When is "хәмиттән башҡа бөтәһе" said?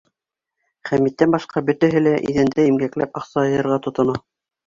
0.89-2.01